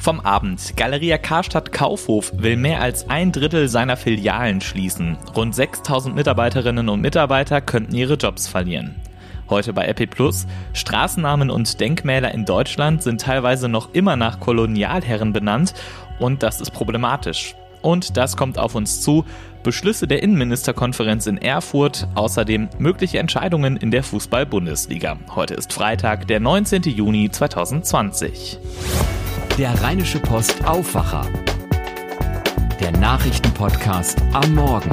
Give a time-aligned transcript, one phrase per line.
[0.00, 0.78] Vom Abend.
[0.78, 5.18] Galeria Karstadt Kaufhof will mehr als ein Drittel seiner Filialen schließen.
[5.36, 8.96] Rund 6000 Mitarbeiterinnen und Mitarbeiter könnten ihre Jobs verlieren.
[9.50, 10.46] Heute bei Epi Plus.
[10.72, 15.74] Straßennamen und Denkmäler in Deutschland sind teilweise noch immer nach Kolonialherren benannt
[16.18, 17.54] und das ist problematisch.
[17.82, 19.26] Und das kommt auf uns zu.
[19.62, 25.18] Beschlüsse der Innenministerkonferenz in Erfurt, außerdem mögliche Entscheidungen in der Fußball-Bundesliga.
[25.34, 26.84] Heute ist Freitag, der 19.
[26.84, 28.58] Juni 2020.
[29.60, 31.26] Der Rheinische Post Aufwacher.
[32.80, 34.88] Der Nachrichtenpodcast am Morgen.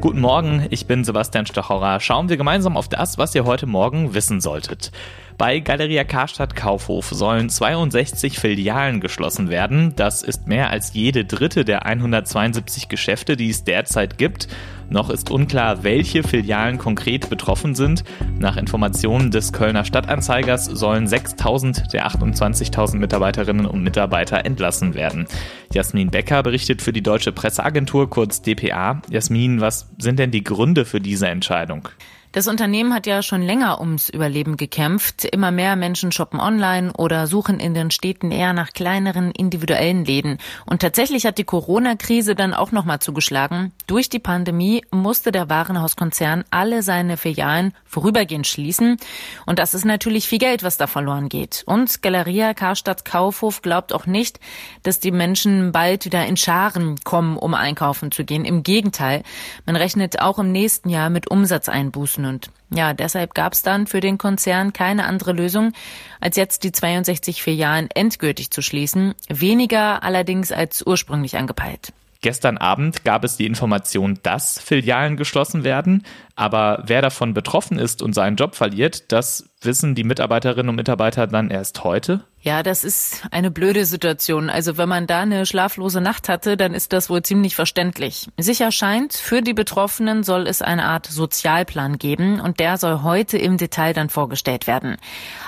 [0.00, 1.98] Guten Morgen, ich bin Sebastian Stachorer.
[1.98, 4.92] Schauen wir gemeinsam auf das, was ihr heute Morgen wissen solltet.
[5.38, 9.92] Bei Galeria Karstadt Kaufhof sollen 62 Filialen geschlossen werden.
[9.94, 14.48] Das ist mehr als jede dritte der 172 Geschäfte, die es derzeit gibt.
[14.88, 18.02] Noch ist unklar, welche Filialen konkret betroffen sind.
[18.38, 25.26] Nach Informationen des Kölner Stadtanzeigers sollen 6000 der 28.000 Mitarbeiterinnen und Mitarbeiter entlassen werden.
[25.70, 29.02] Jasmin Becker berichtet für die Deutsche Presseagentur, kurz DPA.
[29.10, 31.90] Jasmin, was sind denn die Gründe für diese Entscheidung?
[32.36, 35.24] Das Unternehmen hat ja schon länger ums Überleben gekämpft.
[35.24, 40.36] Immer mehr Menschen shoppen online oder suchen in den Städten eher nach kleineren individuellen Läden.
[40.66, 43.72] Und tatsächlich hat die Corona-Krise dann auch nochmal zugeschlagen.
[43.86, 48.98] Durch die Pandemie musste der Warenhauskonzern alle seine Filialen vorübergehend schließen.
[49.46, 51.62] Und das ist natürlich viel Geld, was da verloren geht.
[51.64, 54.40] Und Galeria Karstadt Kaufhof glaubt auch nicht,
[54.82, 58.44] dass die Menschen bald wieder in Scharen kommen, um einkaufen zu gehen.
[58.44, 59.22] Im Gegenteil,
[59.64, 64.00] man rechnet auch im nächsten Jahr mit Umsatzeinbußen und ja, deshalb gab es dann für
[64.00, 65.72] den Konzern keine andere Lösung,
[66.20, 71.92] als jetzt die 62 Filialen endgültig zu schließen, weniger allerdings als ursprünglich angepeilt.
[72.22, 76.02] Gestern Abend gab es die Information, dass Filialen geschlossen werden,
[76.34, 81.26] aber wer davon betroffen ist und seinen Job verliert, das wissen die Mitarbeiterinnen und Mitarbeiter
[81.26, 82.24] dann erst heute?
[82.46, 84.50] Ja, das ist eine blöde Situation.
[84.50, 88.28] Also wenn man da eine schlaflose Nacht hatte, dann ist das wohl ziemlich verständlich.
[88.38, 93.36] Sicher scheint, für die Betroffenen soll es eine Art Sozialplan geben und der soll heute
[93.36, 94.96] im Detail dann vorgestellt werden.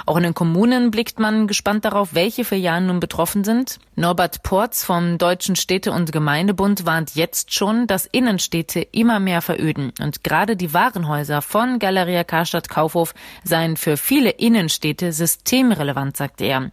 [0.06, 3.78] Auch in den Kommunen blickt man gespannt darauf, welche Filialen nun betroffen sind.
[3.94, 9.92] Norbert Porz vom Deutschen Städte- und Gemeindebund warnt jetzt schon, dass Innenstädte immer mehr veröden
[10.00, 13.14] und gerade die Warenhäuser von Galeria Karstadt Kaufhof
[13.44, 16.70] seien für viele Innenstädte systemrelevant, sagt er.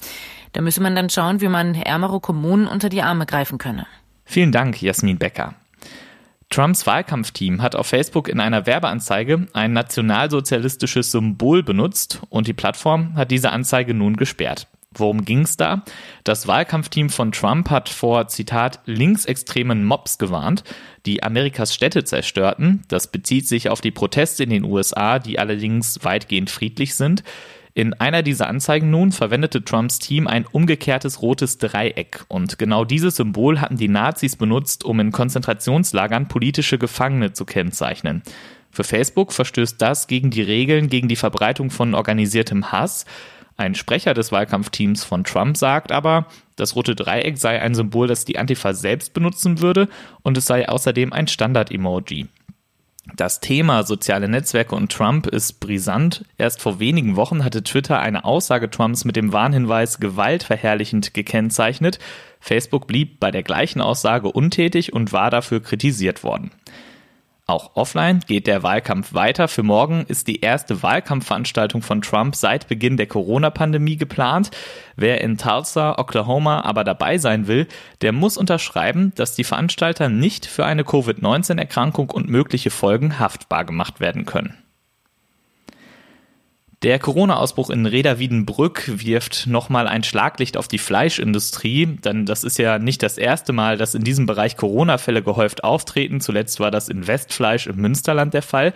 [0.54, 3.86] Da müsse man dann schauen, wie man ärmere Kommunen unter die Arme greifen könne.
[4.24, 5.54] Vielen Dank, Jasmin Becker.
[6.50, 13.16] Trumps Wahlkampfteam hat auf Facebook in einer Werbeanzeige ein nationalsozialistisches Symbol benutzt und die Plattform
[13.16, 14.68] hat diese Anzeige nun gesperrt.
[15.00, 15.84] Worum ging's da?
[16.24, 20.64] Das Wahlkampfteam von Trump hat vor, Zitat, linksextremen Mobs gewarnt,
[21.06, 22.84] die Amerikas Städte zerstörten.
[22.88, 27.24] Das bezieht sich auf die Proteste in den USA, die allerdings weitgehend friedlich sind.
[27.78, 33.18] In einer dieser Anzeigen nun verwendete Trumps Team ein umgekehrtes rotes Dreieck und genau dieses
[33.18, 38.24] Symbol hatten die Nazis benutzt, um in Konzentrationslagern politische Gefangene zu kennzeichnen.
[38.72, 43.06] Für Facebook verstößt das gegen die Regeln gegen die Verbreitung von organisiertem Hass.
[43.58, 48.26] Ein Sprecher des Wahlkampfteams von Trump sagt aber, das rote Dreieck sei ein Symbol, das
[48.26, 49.88] die Antifa selbst benutzen würde
[50.24, 52.28] und es sei außerdem ein Standard-Emoji.
[53.16, 56.26] Das Thema soziale Netzwerke und Trump ist brisant.
[56.38, 62.00] Erst vor wenigen Wochen hatte Twitter eine Aussage Trumps mit dem Warnhinweis gewaltverherrlichend gekennzeichnet.
[62.40, 66.52] Facebook blieb bei der gleichen Aussage untätig und war dafür kritisiert worden.
[67.48, 69.48] Auch offline geht der Wahlkampf weiter.
[69.48, 74.50] Für morgen ist die erste Wahlkampfveranstaltung von Trump seit Beginn der Corona-Pandemie geplant.
[74.96, 77.68] Wer in Tulsa, Oklahoma aber dabei sein will,
[78.02, 84.00] der muss unterschreiben, dass die Veranstalter nicht für eine Covid-19-Erkrankung und mögliche Folgen haftbar gemacht
[84.00, 84.58] werden können.
[86.84, 92.80] Der Corona-Ausbruch in Reda-Wiedenbrück wirft nochmal ein Schlaglicht auf die Fleischindustrie, denn das ist ja
[92.80, 96.20] nicht das erste Mal, dass in diesem Bereich Corona-Fälle gehäuft auftreten.
[96.20, 98.74] Zuletzt war das in Westfleisch im Münsterland der Fall.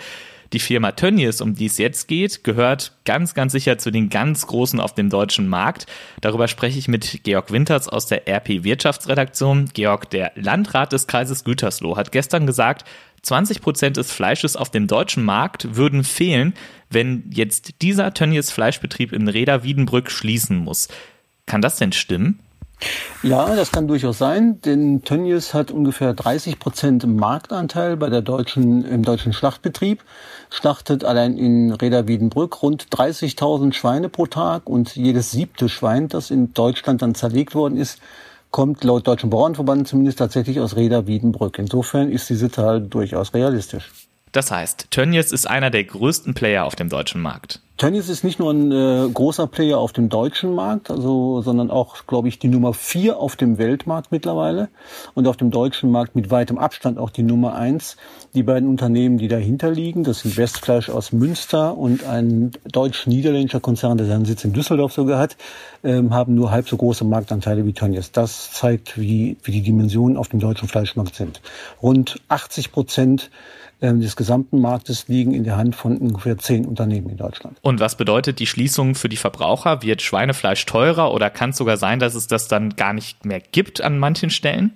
[0.52, 4.48] Die Firma Tönnies, um die es jetzt geht, gehört ganz, ganz sicher zu den ganz
[4.48, 5.86] Großen auf dem deutschen Markt.
[6.22, 9.70] Darüber spreche ich mit Georg Winters aus der RP Wirtschaftsredaktion.
[9.74, 12.86] Georg, der Landrat des Kreises Gütersloh, hat gestern gesagt,
[13.22, 16.54] 20 Prozent des Fleisches auf dem deutschen Markt würden fehlen,
[16.90, 20.88] wenn jetzt dieser Tönnies Fleischbetrieb in Reda Wiedenbrück schließen muss.
[21.46, 22.40] Kann das denn stimmen?
[23.24, 28.86] Ja, das kann durchaus sein, denn Tönnies hat ungefähr 30 Prozent Marktanteil bei der deutschen,
[28.86, 30.04] im deutschen Schlachtbetrieb,
[30.50, 32.08] schlachtet allein in Reda
[32.62, 37.78] rund 30.000 Schweine pro Tag und jedes siebte Schwein, das in Deutschland dann zerlegt worden
[37.78, 38.00] ist,
[38.52, 41.60] kommt laut Deutschen Bauernverband zumindest tatsächlich aus Reda Wiedenbrück.
[41.60, 43.92] Insofern ist diese Zahl durchaus realistisch.
[44.32, 47.62] Das heißt, Tönnies ist einer der größten Player auf dem deutschen Markt.
[47.80, 52.06] Tönnies ist nicht nur ein äh, großer Player auf dem deutschen Markt, also, sondern auch,
[52.08, 54.68] glaube ich, die Nummer vier auf dem Weltmarkt mittlerweile
[55.14, 57.96] und auf dem deutschen Markt mit weitem Abstand auch die Nummer eins.
[58.34, 63.98] Die beiden Unternehmen, die dahinter liegen, das sind Westfleisch aus Münster und ein deutsch-niederländischer Konzern,
[63.98, 65.38] der seinen Sitz in Düsseldorf sogar hat,
[65.82, 68.12] ähm, haben nur halb so große Marktanteile wie Tönnies.
[68.12, 71.42] Das zeigt, wie, wie die Dimensionen auf dem deutschen Fleischmarkt sind.
[71.82, 73.32] Rund 80 Prozent
[73.82, 77.58] des gesamten Marktes liegen in der Hand von ungefähr zehn Unternehmen in Deutschland.
[77.62, 79.82] Und was bedeutet die Schließung für die Verbraucher?
[79.82, 83.40] Wird Schweinefleisch teurer oder kann es sogar sein, dass es das dann gar nicht mehr
[83.40, 84.74] gibt an manchen Stellen?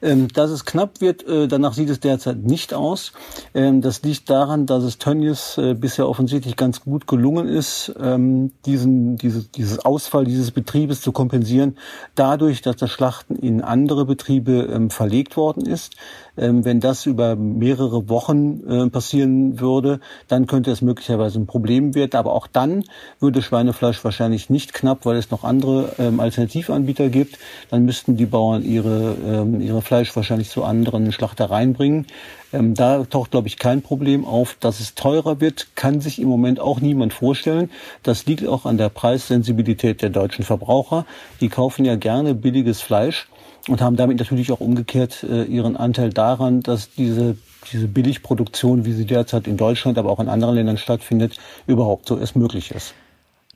[0.00, 3.12] Ähm, dass es knapp wird, äh, danach sieht es derzeit nicht aus.
[3.54, 8.52] Ähm, das liegt daran, dass es Tönnies äh, bisher offensichtlich ganz gut gelungen ist, ähm,
[8.64, 11.76] diesen, diese, dieses Ausfall dieses Betriebes zu kompensieren,
[12.14, 15.94] dadurch, dass das Schlachten in andere Betriebe ähm, verlegt worden ist.
[16.40, 21.94] Ähm, wenn das über mehrere Wochen äh, passieren würde, dann könnte es möglicherweise ein Problem
[21.94, 22.16] werden.
[22.16, 22.84] Aber auch dann
[23.20, 27.38] würde Schweinefleisch wahrscheinlich nicht knapp, weil es noch andere ähm, Alternativanbieter gibt.
[27.70, 32.06] Dann müssten die Bauern ihre, ähm, ihre Fleisch wahrscheinlich zu anderen Schlachtereien bringen.
[32.52, 34.56] Da taucht, glaube ich, kein Problem auf.
[34.58, 37.70] Dass es teurer wird, kann sich im Moment auch niemand vorstellen.
[38.02, 41.06] Das liegt auch an der Preissensibilität der deutschen Verbraucher.
[41.40, 43.28] Die kaufen ja gerne billiges Fleisch
[43.70, 47.36] und haben damit natürlich auch umgekehrt äh, ihren Anteil daran, dass diese
[47.72, 51.36] diese Billigproduktion, wie sie derzeit in Deutschland, aber auch in anderen Ländern stattfindet,
[51.66, 52.94] überhaupt so erst möglich ist.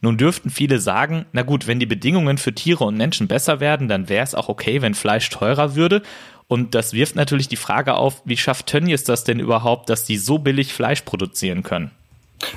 [0.00, 3.88] Nun dürften viele sagen, na gut, wenn die Bedingungen für Tiere und Menschen besser werden,
[3.88, 6.02] dann wäre es auch okay, wenn Fleisch teurer würde.
[6.46, 10.18] Und das wirft natürlich die Frage auf, wie schafft Tönnies das denn überhaupt, dass die
[10.18, 11.90] so billig Fleisch produzieren können?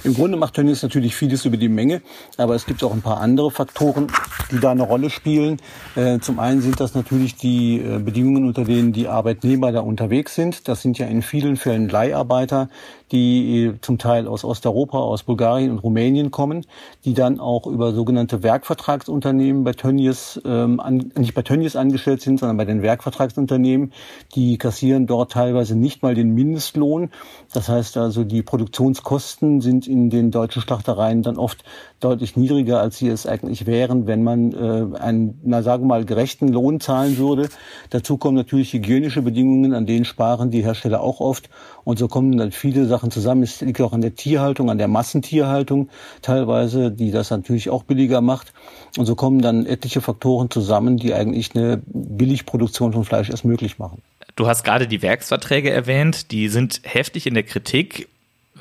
[0.03, 2.01] Im Grunde macht Tönnies natürlich vieles über die Menge,
[2.37, 4.07] aber es gibt auch ein paar andere Faktoren,
[4.51, 5.57] die da eine Rolle spielen.
[5.95, 10.35] Äh, zum einen sind das natürlich die äh, Bedingungen, unter denen die Arbeitnehmer da unterwegs
[10.35, 10.67] sind.
[10.67, 12.69] Das sind ja in vielen Fällen Leiharbeiter,
[13.11, 16.65] die äh, zum Teil aus Osteuropa, aus Bulgarien und Rumänien kommen,
[17.05, 22.39] die dann auch über sogenannte Werkvertragsunternehmen bei Tönnies, ähm, an, nicht bei Tönnies angestellt sind,
[22.39, 23.93] sondern bei den Werkvertragsunternehmen.
[24.35, 27.11] Die kassieren dort teilweise nicht mal den Mindestlohn.
[27.53, 31.63] Das heißt also, die Produktionskosten sind in den deutschen Schlachtereien dann oft
[31.99, 36.05] deutlich niedriger, als sie es eigentlich wären, wenn man äh, einen, na sagen wir mal,
[36.05, 37.49] gerechten Lohn zahlen würde.
[37.89, 41.49] Dazu kommen natürlich hygienische Bedingungen, an denen sparen die Hersteller auch oft.
[41.83, 43.43] Und so kommen dann viele Sachen zusammen.
[43.43, 45.89] Es liegt auch an der Tierhaltung, an der Massentierhaltung
[46.21, 48.53] teilweise, die das natürlich auch billiger macht.
[48.97, 53.79] Und so kommen dann etliche Faktoren zusammen, die eigentlich eine Billigproduktion von Fleisch erst möglich
[53.79, 54.01] machen.
[54.35, 58.07] Du hast gerade die Werksverträge erwähnt, die sind heftig in der Kritik.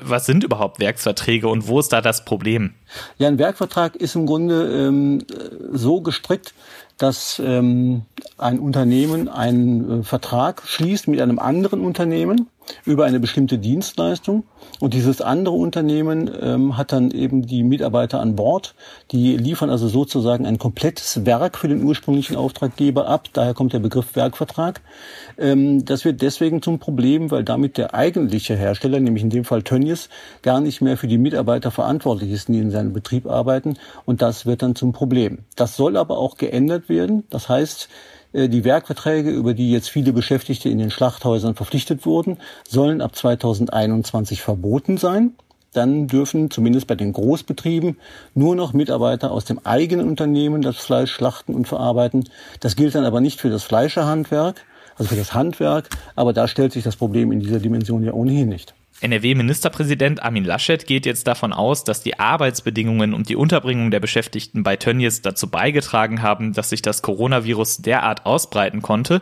[0.01, 2.75] Was sind überhaupt Werksverträge und wo ist da das Problem?
[3.17, 5.25] Ja, ein Werkvertrag ist im Grunde ähm,
[5.71, 6.53] so gestrickt,
[6.97, 8.03] dass ähm,
[8.37, 12.47] ein Unternehmen einen äh, Vertrag schließt mit einem anderen Unternehmen
[12.85, 14.43] über eine bestimmte Dienstleistung.
[14.79, 18.75] Und dieses andere Unternehmen ähm, hat dann eben die Mitarbeiter an Bord.
[19.11, 23.29] Die liefern also sozusagen ein komplettes Werk für den ursprünglichen Auftraggeber ab.
[23.33, 24.81] Daher kommt der Begriff Werkvertrag.
[25.37, 29.63] Ähm, das wird deswegen zum Problem, weil damit der eigentliche Hersteller, nämlich in dem Fall
[29.63, 30.09] Tönnies,
[30.41, 33.77] gar nicht mehr für die Mitarbeiter verantwortlich ist, die in seinem Betrieb arbeiten.
[34.05, 35.39] Und das wird dann zum Problem.
[35.55, 37.23] Das soll aber auch geändert werden.
[37.29, 37.89] Das heißt,
[38.33, 42.37] äh, die Werkverträge, über die jetzt viele Beschäftigte in den Schlachthäusern verpflichtet wurden,
[42.67, 45.35] sollen ab 2021 verboten sein.
[45.73, 47.97] Dann dürfen zumindest bei den Großbetrieben
[48.33, 52.29] nur noch Mitarbeiter aus dem eigenen Unternehmen das Fleisch schlachten und verarbeiten.
[52.61, 54.65] Das gilt dann aber nicht für das Fleischerhandwerk,
[54.95, 58.49] also für das Handwerk, aber da stellt sich das Problem in dieser Dimension ja ohnehin
[58.49, 58.73] nicht.
[59.01, 64.63] NRW-Ministerpräsident Armin Laschet geht jetzt davon aus, dass die Arbeitsbedingungen und die Unterbringung der Beschäftigten
[64.63, 69.21] bei Tönnies dazu beigetragen haben, dass sich das Coronavirus derart ausbreiten konnte.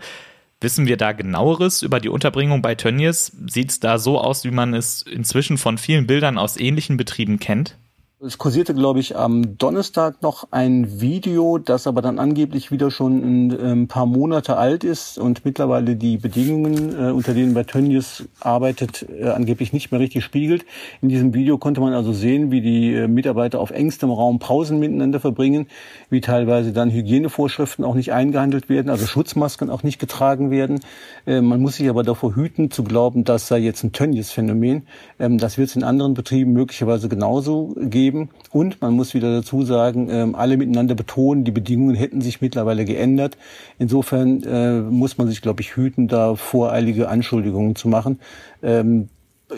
[0.62, 3.36] Wissen wir da genaueres über die Unterbringung bei Tönnies?
[3.48, 7.39] Sieht es da so aus, wie man es inzwischen von vielen Bildern aus ähnlichen Betrieben
[7.39, 7.77] kennt?
[8.25, 13.17] Es kursierte, glaube ich, am Donnerstag noch ein Video, das aber dann angeblich wieder schon
[13.20, 18.24] ein, ähm, paar Monate alt ist und mittlerweile die Bedingungen, äh, unter denen bei Tönnies
[18.39, 20.65] arbeitet, äh, angeblich nicht mehr richtig spiegelt.
[21.03, 24.79] In diesem Video konnte man also sehen, wie die äh, Mitarbeiter auf engstem Raum Pausen
[24.79, 25.67] miteinander verbringen,
[26.10, 30.79] wie teilweise dann Hygienevorschriften auch nicht eingehandelt werden, also Schutzmasken auch nicht getragen werden.
[31.27, 34.88] Äh, man muss sich aber davor hüten, zu glauben, das sei jetzt ein Tönnies-Phänomen.
[35.20, 38.29] Ähm, das wird es in anderen Betrieben möglicherweise genauso geben geben.
[38.51, 42.86] Und man muss wieder dazu sagen, ähm, alle miteinander betonen, die Bedingungen hätten sich mittlerweile
[42.86, 43.38] geändert.
[43.77, 48.19] Insofern äh, muss man sich, glaube ich, hüten, da voreilige Anschuldigungen zu machen.
[48.63, 49.10] Ähm,
[49.50, 49.55] äh,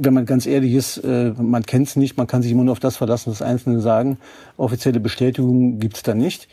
[0.00, 2.72] wenn man ganz ehrlich ist, äh, man kennt es nicht, man kann sich immer nur
[2.72, 4.18] auf das verlassen, was Einzelne sagen.
[4.56, 6.48] Offizielle Bestätigungen gibt es da nicht.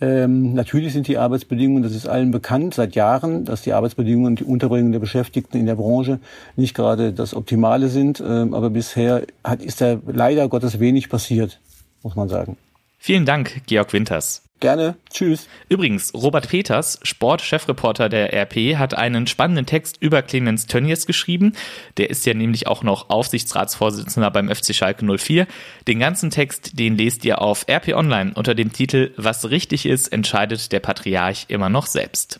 [0.00, 4.40] Ähm, natürlich sind die Arbeitsbedingungen, das ist allen bekannt seit Jahren, dass die Arbeitsbedingungen und
[4.40, 6.20] die Unterbringung der Beschäftigten in der Branche
[6.56, 8.20] nicht gerade das Optimale sind.
[8.20, 11.60] Ähm, aber bisher hat, ist da leider Gottes wenig passiert,
[12.02, 12.56] muss man sagen.
[12.98, 14.42] Vielen Dank, Georg Winters.
[14.60, 14.96] Gerne.
[15.10, 15.48] Tschüss.
[15.70, 21.54] Übrigens, Robert Peters, Sportchefreporter der RP, hat einen spannenden Text über Clemens Tönnies geschrieben.
[21.96, 25.46] Der ist ja nämlich auch noch Aufsichtsratsvorsitzender beim FC Schalke 04.
[25.88, 30.08] Den ganzen Text, den lest ihr auf RP Online unter dem Titel Was richtig ist,
[30.08, 32.38] entscheidet der Patriarch immer noch selbst.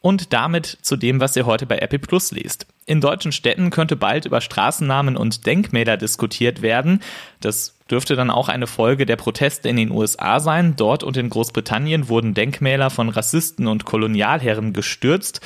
[0.00, 2.66] Und damit zu dem, was ihr heute bei RP Plus lest.
[2.86, 7.00] In deutschen Städten könnte bald über Straßennamen und Denkmäler diskutiert werden.
[7.40, 10.74] Das dürfte dann auch eine Folge der Proteste in den USA sein.
[10.76, 15.40] Dort und in Großbritannien wurden Denkmäler von Rassisten und Kolonialherren gestürzt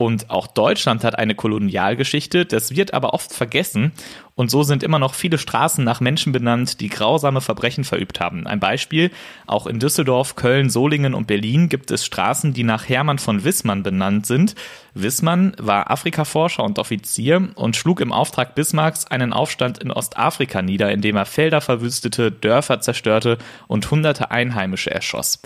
[0.00, 3.92] und auch Deutschland hat eine Kolonialgeschichte, das wird aber oft vergessen.
[4.34, 8.46] Und so sind immer noch viele Straßen nach Menschen benannt, die grausame Verbrechen verübt haben.
[8.46, 9.10] Ein Beispiel,
[9.46, 13.82] auch in Düsseldorf, Köln, Solingen und Berlin gibt es Straßen, die nach Hermann von Wissmann
[13.82, 14.54] benannt sind.
[14.94, 20.90] Wissmann war Afrikaforscher und Offizier und schlug im Auftrag Bismarcks einen Aufstand in Ostafrika nieder,
[20.90, 23.36] indem er Felder verwüstete, Dörfer zerstörte
[23.68, 25.42] und hunderte Einheimische erschoss.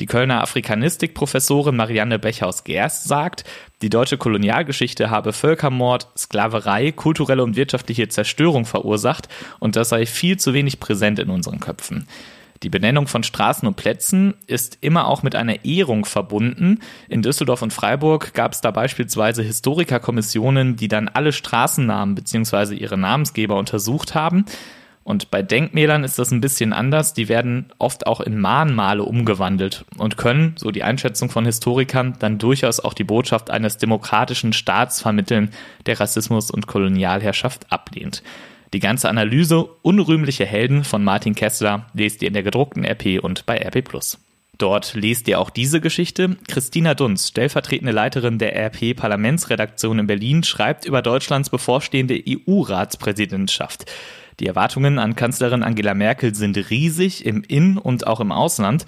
[0.00, 3.44] Die Kölner Afrikanistikprofessorin Marianne Bechhaus-Gerst sagt,
[3.82, 9.28] die deutsche Kolonialgeschichte habe Völkermord, Sklaverei, kulturelle und wirtschaftliche Zerstörung verursacht
[9.58, 12.06] und das sei viel zu wenig präsent in unseren Köpfen.
[12.64, 16.80] Die Benennung von Straßen und Plätzen ist immer auch mit einer Ehrung verbunden.
[17.08, 22.74] In Düsseldorf und Freiburg gab es da beispielsweise Historikerkommissionen, die dann alle Straßennamen bzw.
[22.74, 24.44] ihre Namensgeber untersucht haben.
[25.08, 27.14] Und bei Denkmälern ist das ein bisschen anders.
[27.14, 32.36] Die werden oft auch in Mahnmale umgewandelt und können, so die Einschätzung von Historikern, dann
[32.36, 35.48] durchaus auch die Botschaft eines demokratischen Staats vermitteln,
[35.86, 38.22] der Rassismus und Kolonialherrschaft ablehnt.
[38.74, 43.46] Die ganze Analyse Unrühmliche Helden von Martin Kessler lest ihr in der gedruckten RP und
[43.46, 43.88] bei RP
[44.58, 46.36] Dort lest ihr auch diese Geschichte.
[46.48, 53.86] Christina Dunz, stellvertretende Leiterin der RP Parlamentsredaktion in Berlin, schreibt über Deutschlands bevorstehende EU-Ratspräsidentschaft.
[54.40, 58.86] Die Erwartungen an Kanzlerin Angela Merkel sind riesig im In- und auch im Ausland.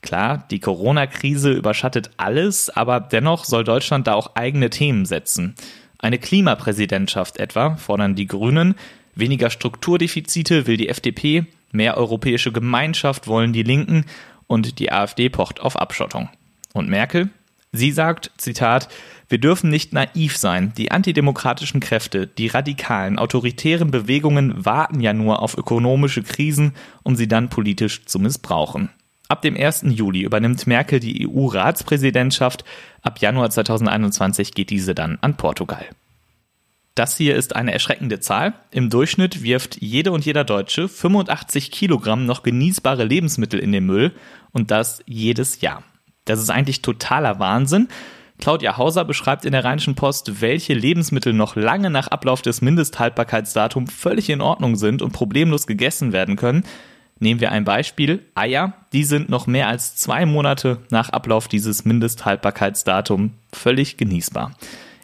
[0.00, 5.54] Klar, die Corona-Krise überschattet alles, aber dennoch soll Deutschland da auch eigene Themen setzen.
[5.98, 8.74] Eine Klimapräsidentschaft etwa fordern die Grünen,
[9.14, 14.04] weniger Strukturdefizite will die FDP, mehr europäische Gemeinschaft wollen die Linken
[14.46, 16.28] und die AfD pocht auf Abschottung.
[16.72, 17.30] Und Merkel?
[17.72, 18.88] Sie sagt, Zitat,
[19.32, 20.74] wir dürfen nicht naiv sein.
[20.76, 27.26] Die antidemokratischen Kräfte, die radikalen, autoritären Bewegungen warten ja nur auf ökonomische Krisen, um sie
[27.26, 28.90] dann politisch zu missbrauchen.
[29.28, 29.86] Ab dem 1.
[29.88, 32.64] Juli übernimmt Merkel die EU-Ratspräsidentschaft.
[33.00, 35.86] Ab Januar 2021 geht diese dann an Portugal.
[36.94, 38.52] Das hier ist eine erschreckende Zahl.
[38.70, 44.12] Im Durchschnitt wirft jede und jeder Deutsche 85 Kilogramm noch genießbare Lebensmittel in den Müll
[44.50, 45.82] und das jedes Jahr.
[46.26, 47.88] Das ist eigentlich totaler Wahnsinn.
[48.42, 53.92] Claudia Hauser beschreibt in der Rheinischen Post, welche Lebensmittel noch lange nach Ablauf des Mindesthaltbarkeitsdatums
[53.92, 56.64] völlig in Ordnung sind und problemlos gegessen werden können.
[57.20, 58.26] Nehmen wir ein Beispiel.
[58.34, 64.56] Eier, die sind noch mehr als zwei Monate nach Ablauf dieses Mindesthaltbarkeitsdatums völlig genießbar.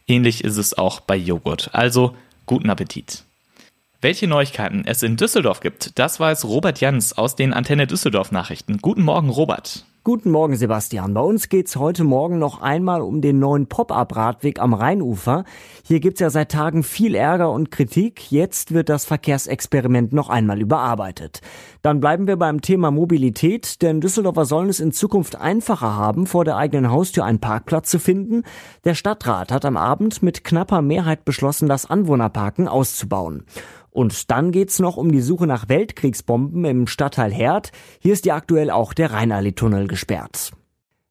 [0.08, 1.70] Ähnlich ist es auch bei Joghurt.
[1.72, 3.22] Also guten Appetit.
[4.00, 8.78] Welche Neuigkeiten es in Düsseldorf gibt, das weiß Robert Jans aus den Antenne Düsseldorf Nachrichten.
[8.78, 9.84] Guten Morgen, Robert.
[10.08, 11.12] Guten Morgen, Sebastian.
[11.12, 15.44] Bei uns geht's heute Morgen noch einmal um den neuen Pop-up-Radweg am Rheinufer.
[15.84, 18.32] Hier gibt's ja seit Tagen viel Ärger und Kritik.
[18.32, 21.42] Jetzt wird das Verkehrsexperiment noch einmal überarbeitet.
[21.82, 26.46] Dann bleiben wir beim Thema Mobilität, denn Düsseldorfer sollen es in Zukunft einfacher haben, vor
[26.46, 28.44] der eigenen Haustür einen Parkplatz zu finden.
[28.84, 33.44] Der Stadtrat hat am Abend mit knapper Mehrheit beschlossen, das Anwohnerparken auszubauen.
[33.90, 37.72] Und dann geht's noch um die Suche nach Weltkriegsbomben im Stadtteil Herd.
[37.98, 40.52] Hier ist ja aktuell auch der Rheinalli-Tunnel gesperrt.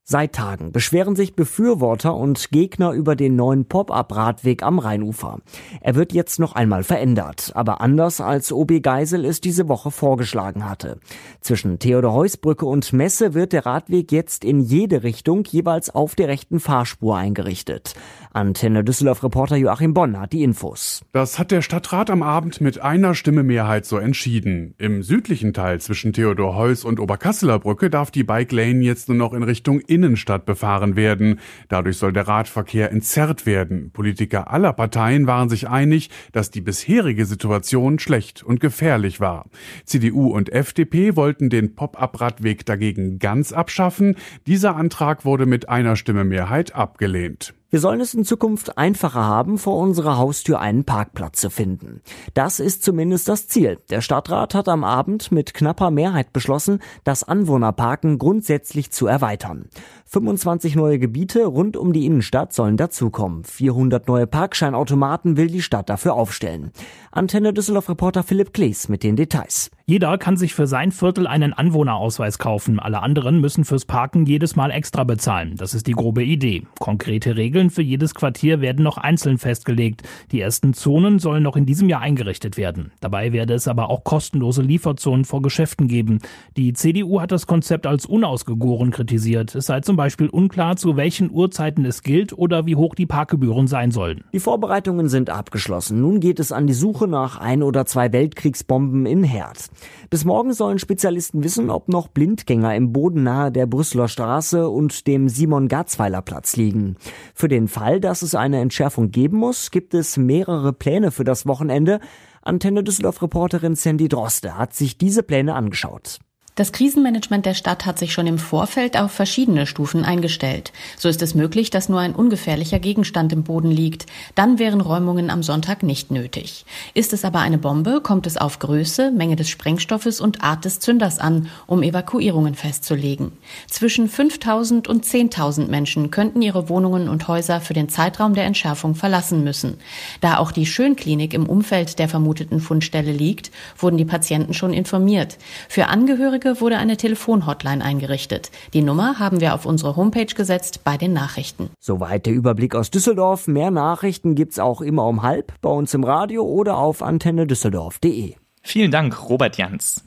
[0.10, 5.40] Seit Tagen beschweren sich Befürworter und Gegner über den neuen Pop-up-Radweg am Rheinufer.
[5.82, 10.64] Er wird jetzt noch einmal verändert, aber anders als OB Geisel es diese Woche vorgeschlagen
[10.64, 11.02] hatte.
[11.42, 16.62] Zwischen Theodor-Heuss-Brücke und Messe wird der Radweg jetzt in jede Richtung jeweils auf der rechten
[16.62, 17.94] Fahrspur eingerichtet.
[18.34, 21.02] Antenne Düsseldorf-Reporter Joachim Bonn hat die Infos.
[21.12, 24.76] Das hat der Stadtrat am Abend mit einer Stimme Mehrheit so entschieden.
[24.78, 29.34] Im südlichen Teil zwischen Theodor-Heuss und Oberkasseler Brücke darf die Bike Lane jetzt nur noch
[29.34, 31.40] in Richtung Innenstadt befahren werden.
[31.70, 33.92] Dadurch soll der Radverkehr entzerrt werden.
[33.92, 39.46] Politiker aller Parteien waren sich einig, dass die bisherige Situation schlecht und gefährlich war.
[39.86, 44.16] CDU und FDP wollten den Pop-up-Radweg dagegen ganz abschaffen.
[44.46, 47.54] Dieser Antrag wurde mit einer Stimme Mehrheit abgelehnt.
[47.70, 52.02] Wir sollen es in Zukunft einfacher haben, vor unserer Haustür einen Parkplatz zu finden.
[52.34, 53.80] Das ist zumindest das Ziel.
[53.90, 59.68] Der Stadtrat hat am Abend mit knapper Mehrheit beschlossen, das Anwohnerparken grundsätzlich zu erweitern.
[60.06, 63.44] 25 neue Gebiete rund um die Innenstadt sollen dazukommen.
[63.44, 66.72] 400 neue Parkscheinautomaten will die Stadt dafür aufstellen.
[67.12, 69.72] Antenne Düsseldorf-Reporter Philipp Klees mit den Details.
[69.90, 72.78] Jeder kann sich für sein Viertel einen Anwohnerausweis kaufen.
[72.78, 75.56] Alle anderen müssen fürs Parken jedes Mal extra bezahlen.
[75.56, 76.68] Das ist die grobe Idee.
[76.78, 80.02] Konkrete Regeln für jedes Quartier werden noch einzeln festgelegt.
[80.34, 82.92] Die ersten Zonen sollen noch in diesem Jahr eingerichtet werden.
[83.00, 86.20] Dabei werde es aber auch kostenlose Lieferzonen vor Geschäften geben.
[86.58, 89.56] Die CDU hat das Konzept als unausgegoren kritisiert.
[89.56, 93.68] Es sei zum Beispiel unklar, zu welchen Uhrzeiten es gilt oder wie hoch die Parkgebühren
[93.68, 94.26] sein sollen.
[94.34, 96.02] Die Vorbereitungen sind abgeschlossen.
[96.02, 99.72] Nun geht es an die Suche nach ein oder zwei Weltkriegsbomben in Herz.
[100.10, 105.08] Bis morgen sollen Spezialisten wissen, ob noch Blindgänger im Boden nahe der Brüsseler Straße und
[105.08, 106.96] dem Simon-Garzweiler Platz liegen.
[107.34, 111.46] Für den Fall, dass es eine Entschärfung geben muss, gibt es mehrere Pläne für das
[111.46, 112.00] Wochenende.
[112.42, 116.20] Antenne Düsseldorf-Reporterin Sandy Droste hat sich diese Pläne angeschaut.
[116.58, 120.74] Das Krisenmanagement der Stadt hat sich schon im Vorfeld auf verschiedene Stufen eingestellt.
[120.98, 124.08] So ist es möglich, dass nur ein ungefährlicher Gegenstand im Boden liegt.
[124.34, 126.66] Dann wären Räumungen am Sonntag nicht nötig.
[126.96, 130.80] Ist es aber eine Bombe, kommt es auf Größe, Menge des Sprengstoffes und Art des
[130.80, 133.34] Zünders an, um Evakuierungen festzulegen.
[133.68, 138.96] Zwischen 5000 und 10.000 Menschen könnten ihre Wohnungen und Häuser für den Zeitraum der Entschärfung
[138.96, 139.78] verlassen müssen.
[140.22, 145.38] Da auch die Schönklinik im Umfeld der vermuteten Fundstelle liegt, wurden die Patienten schon informiert.
[145.70, 148.52] Für Angehörige Folge wurde eine Telefonhotline eingerichtet.
[148.74, 151.70] Die Nummer haben wir auf unsere Homepage gesetzt bei den Nachrichten.
[151.80, 153.48] Soweit der Überblick aus Düsseldorf.
[153.48, 158.36] Mehr Nachrichten gibt's auch immer um halb bei uns im Radio oder auf antennedüsseldorf.de.
[158.64, 160.04] Vielen Dank, Robert Jans.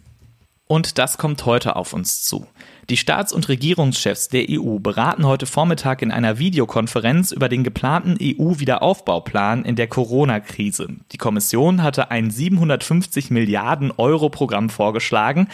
[0.67, 2.47] Und das kommt heute auf uns zu.
[2.89, 8.17] Die Staats- und Regierungschefs der EU beraten heute Vormittag in einer Videokonferenz über den geplanten
[8.21, 10.89] EU-Wiederaufbauplan in der Corona-Krise.
[11.13, 15.49] Die Kommission hatte ein 750 Milliarden Euro Programm vorgeschlagen.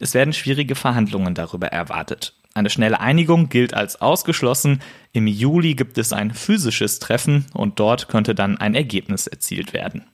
[0.00, 2.34] Es werden schwierige Verhandlungen darüber erwartet.
[2.54, 4.80] Eine schnelle Einigung gilt als ausgeschlossen.
[5.12, 10.06] Im Juli gibt es ein physisches Treffen und dort könnte dann ein Ergebnis erzielt werden.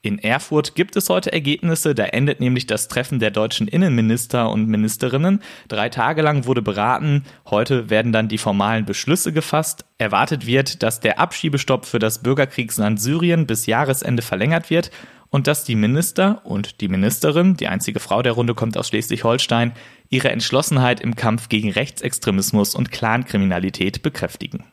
[0.00, 4.68] In Erfurt gibt es heute Ergebnisse, da endet nämlich das Treffen der deutschen Innenminister und
[4.68, 5.42] Ministerinnen.
[5.66, 9.84] Drei Tage lang wurde beraten, heute werden dann die formalen Beschlüsse gefasst.
[9.98, 14.90] Erwartet wird, dass der Abschiebestopp für das Bürgerkriegsland Syrien bis Jahresende verlängert wird
[15.30, 19.72] und dass die Minister und die Ministerin, die einzige Frau der Runde kommt aus Schleswig-Holstein,
[20.08, 24.64] ihre Entschlossenheit im Kampf gegen Rechtsextremismus und Clankriminalität bekräftigen.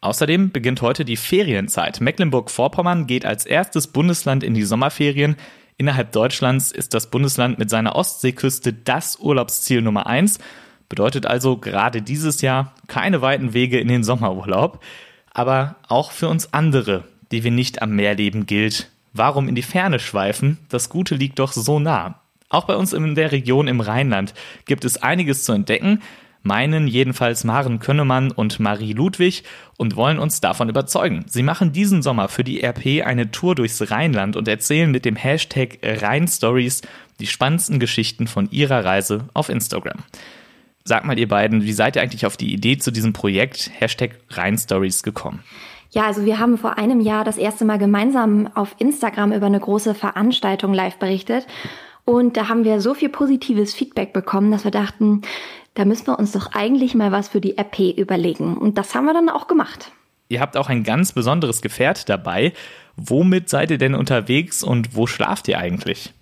[0.00, 2.00] Außerdem beginnt heute die Ferienzeit.
[2.00, 5.36] Mecklenburg-Vorpommern geht als erstes Bundesland in die Sommerferien.
[5.78, 10.40] Innerhalb Deutschlands ist das Bundesland mit seiner Ostseeküste das Urlaubsziel Nummer eins.
[10.90, 14.82] Bedeutet also gerade dieses Jahr keine weiten Wege in den Sommerurlaub.
[15.30, 19.62] Aber auch für uns andere, die wir nicht am Meer leben, gilt, Warum in die
[19.62, 20.58] Ferne schweifen?
[20.68, 22.20] Das Gute liegt doch so nah.
[22.48, 26.02] Auch bei uns in der Region im Rheinland gibt es einiges zu entdecken,
[26.42, 29.44] meinen jedenfalls Maren Könnemann und Marie Ludwig
[29.76, 31.24] und wollen uns davon überzeugen.
[31.26, 35.16] Sie machen diesen Sommer für die RP eine Tour durchs Rheinland und erzählen mit dem
[35.16, 36.82] Hashtag Rheinstories
[37.20, 40.02] die spannendsten Geschichten von ihrer Reise auf Instagram.
[40.84, 44.18] Sag mal ihr beiden, wie seid ihr eigentlich auf die Idee zu diesem Projekt Hashtag
[44.30, 45.42] Rheinstories gekommen?
[45.94, 49.60] Ja, also wir haben vor einem Jahr das erste Mal gemeinsam auf Instagram über eine
[49.60, 51.46] große Veranstaltung live berichtet.
[52.04, 55.22] Und da haben wir so viel positives Feedback bekommen, dass wir dachten,
[55.74, 58.56] da müssen wir uns doch eigentlich mal was für die RP überlegen.
[58.56, 59.92] Und das haben wir dann auch gemacht.
[60.28, 62.54] Ihr habt auch ein ganz besonderes Gefährt dabei.
[62.96, 66.12] Womit seid ihr denn unterwegs und wo schlaft ihr eigentlich?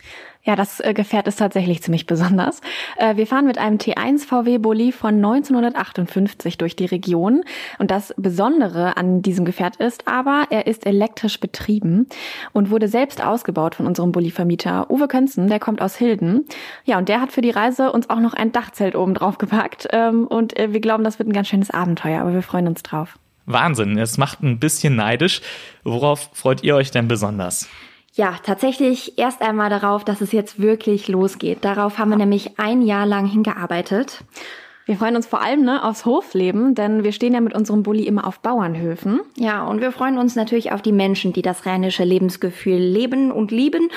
[0.44, 2.60] Ja, das äh, Gefährt ist tatsächlich ziemlich besonders.
[2.96, 7.44] Äh, wir fahren mit einem T1 VW Bulli von 1958 durch die Region.
[7.78, 12.08] Und das Besondere an diesem Gefährt ist aber, er ist elektrisch betrieben
[12.52, 15.46] und wurde selbst ausgebaut von unserem Bulli-Vermieter Uwe Könzen.
[15.46, 16.46] Der kommt aus Hilden.
[16.84, 19.86] Ja, und der hat für die Reise uns auch noch ein Dachzelt oben drauf gepackt.
[19.92, 22.82] Ähm, und äh, wir glauben, das wird ein ganz schönes Abenteuer, aber wir freuen uns
[22.82, 23.16] drauf.
[23.46, 25.40] Wahnsinn, es macht ein bisschen neidisch.
[25.84, 27.68] Worauf freut ihr euch denn besonders?
[28.14, 31.64] Ja, tatsächlich erst einmal darauf, dass es jetzt wirklich losgeht.
[31.64, 34.22] Darauf haben wir nämlich ein Jahr lang hingearbeitet.
[34.84, 38.02] Wir freuen uns vor allem ne, aufs Hofleben, denn wir stehen ja mit unserem Bulli
[38.02, 39.20] immer auf Bauernhöfen.
[39.36, 43.52] Ja, und wir freuen uns natürlich auf die Menschen, die das rheinische Lebensgefühl leben und
[43.52, 43.88] lieben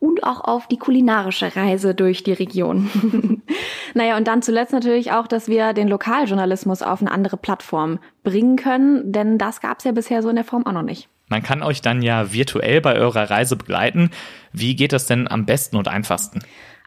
[0.00, 3.42] und auch auf die kulinarische Reise durch die Region.
[3.94, 8.56] naja, und dann zuletzt natürlich auch, dass wir den Lokaljournalismus auf eine andere Plattform bringen
[8.56, 11.08] können, denn das gab es ja bisher so in der Form auch noch nicht.
[11.34, 14.10] Man kann euch dann ja virtuell bei eurer Reise begleiten.
[14.52, 16.38] Wie geht das denn am besten und einfachsten?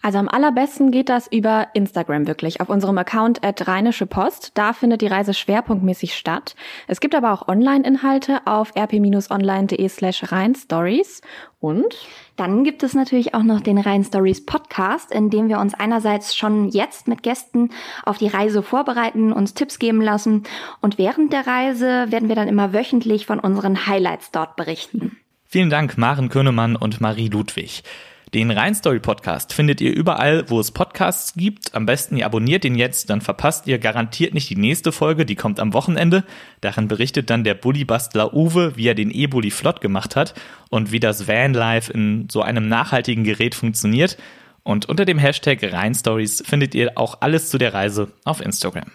[0.01, 4.51] Also am allerbesten geht das über Instagram wirklich, auf unserem Account at Rheinische Post.
[4.53, 6.55] Da findet die Reise schwerpunktmäßig statt.
[6.87, 11.19] Es gibt aber auch Online-Inhalte auf rp-online.de slash rheinstories
[11.59, 11.93] und
[12.37, 16.35] dann gibt es natürlich auch noch den Rhein Stories Podcast, in dem wir uns einerseits
[16.35, 17.71] schon jetzt mit Gästen
[18.05, 20.43] auf die Reise vorbereiten, uns Tipps geben lassen
[20.79, 25.17] und während der Reise werden wir dann immer wöchentlich von unseren Highlights dort berichten.
[25.45, 27.83] Vielen Dank, Maren Könemann und Marie Ludwig.
[28.33, 31.73] Den Rheinstory Podcast findet ihr überall, wo es Podcasts gibt.
[31.73, 35.35] Am besten ihr abonniert den jetzt, dann verpasst ihr garantiert nicht die nächste Folge, die
[35.35, 36.25] kommt am Wochenende.
[36.59, 40.33] Darin berichtet dann der Bullybastler Uwe, wie er den E-Bully flott gemacht hat
[40.69, 44.17] und wie das Vanlife in so einem nachhaltigen Gerät funktioniert.
[44.63, 48.91] Und unter dem Hashtag Rheinstories findet ihr auch alles zu der Reise auf Instagram.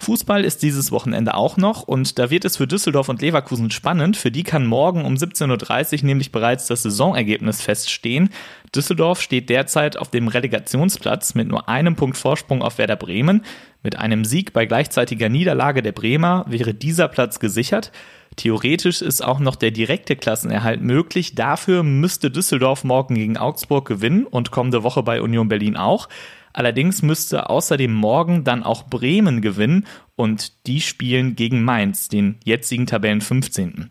[0.00, 4.16] Fußball ist dieses Wochenende auch noch und da wird es für Düsseldorf und Leverkusen spannend.
[4.16, 8.30] Für die kann morgen um 17.30 Uhr nämlich bereits das Saisonergebnis feststehen.
[8.74, 13.44] Düsseldorf steht derzeit auf dem Relegationsplatz mit nur einem Punkt Vorsprung auf Werder Bremen.
[13.82, 17.92] Mit einem Sieg bei gleichzeitiger Niederlage der Bremer wäre dieser Platz gesichert.
[18.36, 21.34] Theoretisch ist auch noch der direkte Klassenerhalt möglich.
[21.34, 26.08] Dafür müsste Düsseldorf morgen gegen Augsburg gewinnen und kommende Woche bei Union Berlin auch.
[26.52, 29.86] Allerdings müsste außerdem morgen dann auch Bremen gewinnen
[30.16, 33.90] und die spielen gegen Mainz, den jetzigen Tabellen 15.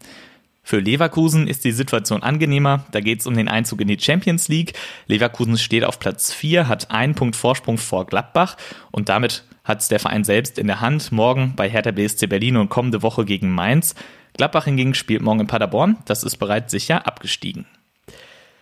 [0.69, 2.85] Für Leverkusen ist die Situation angenehmer.
[2.91, 4.73] Da geht es um den Einzug in die Champions League.
[5.07, 8.55] Leverkusen steht auf Platz 4, hat einen Punkt Vorsprung vor Gladbach
[8.91, 11.11] und damit hat es der Verein selbst in der Hand.
[11.11, 13.95] Morgen bei Hertha BSC Berlin und kommende Woche gegen Mainz.
[14.37, 15.97] Gladbach hingegen spielt morgen in Paderborn.
[16.05, 17.65] Das ist bereits sicher abgestiegen.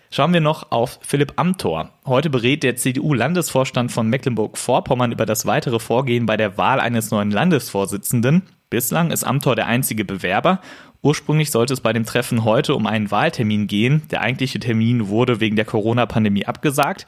[0.10, 1.92] Schauen wir noch auf Philipp Amthor.
[2.06, 7.30] Heute berät der CDU-Landesvorstand von Mecklenburg-Vorpommern über das weitere Vorgehen bei der Wahl eines neuen
[7.30, 8.44] Landesvorsitzenden.
[8.70, 10.62] Bislang ist Amthor der einzige Bewerber.
[11.02, 14.04] Ursprünglich sollte es bei dem Treffen heute um einen Wahltermin gehen.
[14.10, 17.06] Der eigentliche Termin wurde wegen der Corona-Pandemie abgesagt.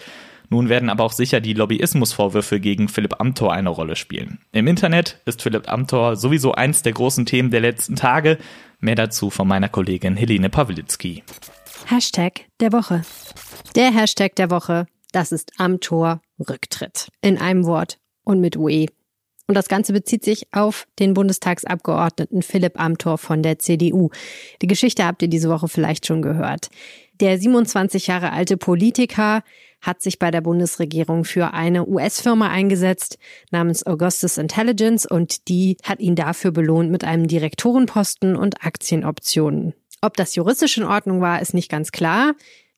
[0.50, 4.40] Nun werden aber auch sicher die Lobbyismusvorwürfe gegen Philipp Amthor eine Rolle spielen.
[4.52, 8.40] Im Internet ist Philipp Amthor sowieso eins der großen Themen der letzten Tage.
[8.80, 11.24] Mehr dazu von meiner Kollegin Helene Pawlitzki.
[11.92, 13.02] Hashtag der Woche.
[13.76, 17.08] Der Hashtag der Woche, das ist am Tor Rücktritt.
[17.24, 18.86] In einem Wort und mit UE.
[19.48, 24.12] Und das Ganze bezieht sich auf den Bundestagsabgeordneten Philipp Amthor von der CDU.
[24.62, 26.70] Die Geschichte habt ihr diese Woche vielleicht schon gehört.
[27.22, 29.42] Der 27 Jahre alte Politiker
[29.82, 33.18] hat sich bei der Bundesregierung für eine US-Firma eingesetzt
[33.50, 39.74] namens Augustus Intelligence und die hat ihn dafür belohnt mit einem Direktorenposten und Aktienoptionen.
[40.02, 42.34] Ob das juristisch in Ordnung war, ist nicht ganz klar.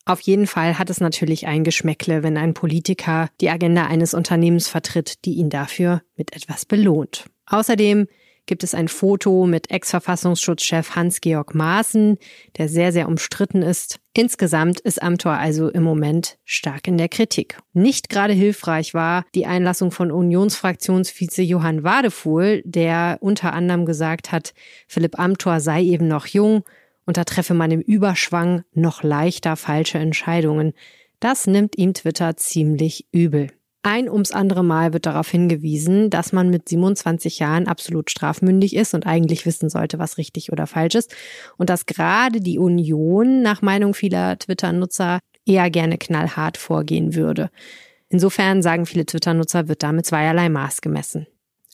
[0.05, 4.67] Auf jeden Fall hat es natürlich ein Geschmäckle, wenn ein Politiker die Agenda eines Unternehmens
[4.67, 7.25] vertritt, die ihn dafür mit etwas belohnt.
[7.45, 8.07] Außerdem
[8.47, 12.17] gibt es ein Foto mit Ex-Verfassungsschutzchef Hans-Georg Maaßen,
[12.57, 13.99] der sehr, sehr umstritten ist.
[14.13, 17.59] Insgesamt ist Amtor also im Moment stark in der Kritik.
[17.73, 24.53] Nicht gerade hilfreich war die Einlassung von Unionsfraktionsvize Johann Wadefuhl, der unter anderem gesagt hat,
[24.87, 26.63] Philipp Amtor sei eben noch jung
[27.05, 30.73] und da treffe man im Überschwang noch leichter falsche Entscheidungen.
[31.19, 33.49] Das nimmt ihm Twitter ziemlich übel.
[33.83, 38.93] Ein ums andere Mal wird darauf hingewiesen, dass man mit 27 Jahren absolut strafmündig ist
[38.93, 41.15] und eigentlich wissen sollte, was richtig oder falsch ist.
[41.57, 47.49] Und dass gerade die Union nach Meinung vieler Twitter-Nutzer eher gerne knallhart vorgehen würde.
[48.09, 51.25] Insofern sagen viele Twitter-Nutzer, wird damit zweierlei Maß gemessen.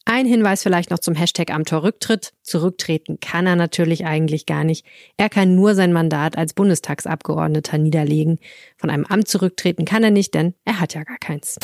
[0.10, 2.32] Ein Hinweis vielleicht noch zum Hashtag Amtor Rücktritt.
[2.42, 4.86] Zurücktreten kann er natürlich eigentlich gar nicht.
[5.18, 8.40] Er kann nur sein Mandat als Bundestagsabgeordneter niederlegen.
[8.78, 11.58] Von einem Amt zurücktreten kann er nicht, denn er hat ja gar keins.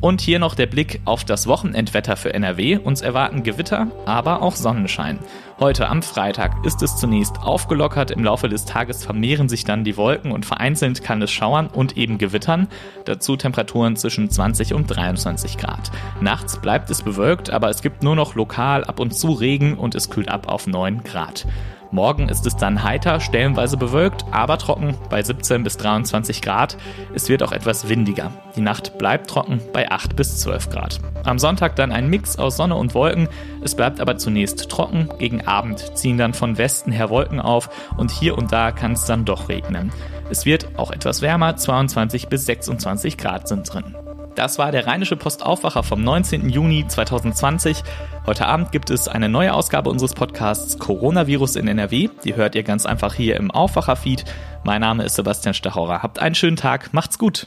[0.00, 2.78] Und hier noch der Blick auf das Wochenendwetter für NRW.
[2.78, 5.20] Uns erwarten Gewitter, aber auch Sonnenschein.
[5.58, 8.10] Heute am Freitag ist es zunächst aufgelockert.
[8.10, 11.96] Im Laufe des Tages vermehren sich dann die Wolken und vereinzelt kann es schauern und
[11.96, 12.68] eben gewittern.
[13.06, 15.90] Dazu Temperaturen zwischen 20 und 23 Grad.
[16.20, 19.94] Nachts bleibt es bewölkt, aber es gibt nur noch lokal ab und zu Regen und
[19.94, 21.46] es kühlt ab auf 9 Grad.
[21.90, 26.76] Morgen ist es dann heiter, stellenweise bewölkt, aber trocken bei 17 bis 23 Grad.
[27.14, 28.32] Es wird auch etwas windiger.
[28.56, 31.00] Die Nacht bleibt trocken bei 8 bis 12 Grad.
[31.24, 33.28] Am Sonntag dann ein Mix aus Sonne und Wolken.
[33.62, 35.08] Es bleibt aber zunächst trocken.
[35.18, 39.04] Gegen Abend ziehen dann von Westen her Wolken auf und hier und da kann es
[39.04, 39.92] dann doch regnen.
[40.28, 43.94] Es wird auch etwas wärmer, 22 bis 26 Grad sind drin.
[44.36, 46.50] Das war der Rheinische Postaufwacher vom 19.
[46.50, 47.82] Juni 2020.
[48.26, 52.10] Heute Abend gibt es eine neue Ausgabe unseres Podcasts Coronavirus in NRW.
[52.22, 54.26] Die hört ihr ganz einfach hier im Aufwacher-Feed.
[54.62, 56.02] Mein Name ist Sebastian Stachauer.
[56.02, 56.92] Habt einen schönen Tag.
[56.92, 57.46] Macht's gut.